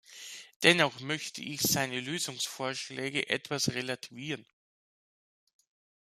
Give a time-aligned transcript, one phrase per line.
[0.63, 4.47] Dennoch möchte ich seine Lösungsvorschläge etwas relativieren.